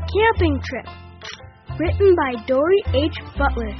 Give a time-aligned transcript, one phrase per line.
[0.00, 0.86] Camping Trip.
[1.78, 3.16] Written by Dori H.
[3.38, 3.74] Butler.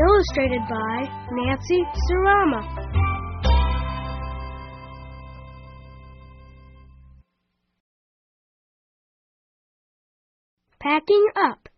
[0.00, 2.84] Illustrated by Nancy Sarama.
[10.80, 11.68] Packing up.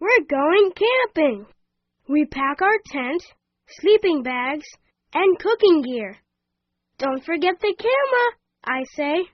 [0.00, 1.46] We're going camping.
[2.08, 3.22] We pack our tent,
[3.80, 4.66] sleeping bags,
[5.12, 6.16] and cooking gear.
[6.98, 8.30] Don't forget the camera,
[8.64, 9.28] I say.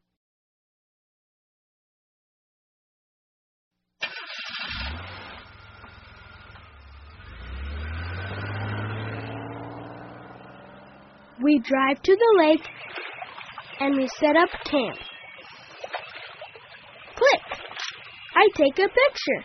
[11.42, 12.66] We drive to the lake
[13.80, 14.98] and we set up camp.
[17.16, 17.60] Click!
[18.36, 19.44] I take a picture.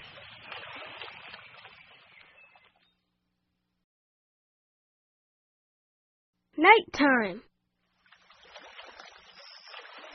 [6.58, 7.42] Nighttime.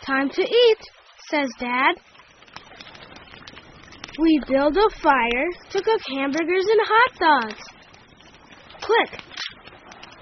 [0.07, 0.79] Time to eat,
[1.31, 1.95] says Dad.
[4.19, 7.63] We build a fire to cook hamburgers and hot dogs.
[8.81, 9.21] Click.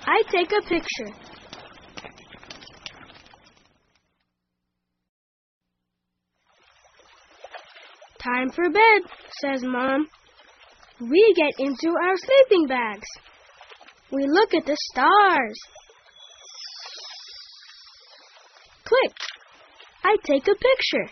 [0.06, 1.31] I take a picture.
[8.22, 9.02] Time for bed,
[9.40, 10.06] says Mom.
[11.00, 13.08] We get into our sleeping bags.
[14.12, 15.58] We look at the stars.
[18.84, 19.14] Click.
[20.04, 21.10] I take a picture.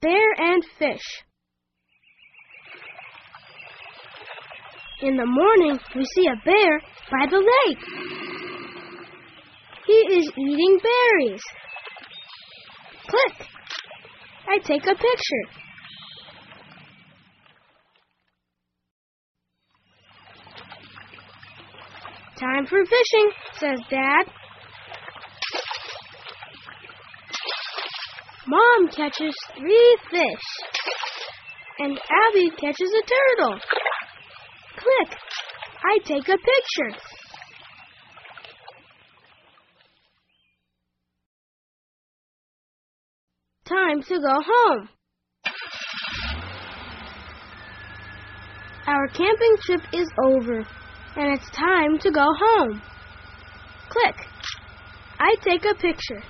[0.00, 1.22] Bear and fish.
[5.02, 8.23] In the morning, we see a bear by the lake.
[9.86, 11.42] He is eating berries.
[13.06, 13.48] Click.
[14.48, 15.44] I take a picture.
[22.38, 24.24] Time for fishing, says Dad.
[28.46, 30.46] Mom catches three fish,
[31.78, 33.58] and Abby catches a turtle.
[34.76, 35.18] Click.
[35.84, 37.13] I take a picture.
[43.64, 44.88] Time to go home.
[48.86, 50.58] Our camping trip is over,
[51.16, 52.82] and it's time to go home.
[53.88, 54.16] Click.
[55.18, 56.22] I take a picture.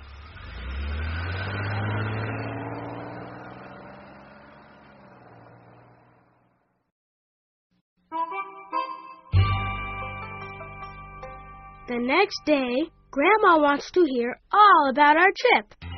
[11.88, 15.93] The next day, Grandma wants to hear all about our trip.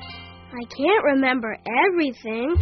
[0.52, 1.56] I can't remember
[1.88, 2.56] everything.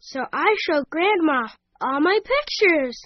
[0.00, 1.46] So I show Grandma
[1.80, 3.00] all my pictures.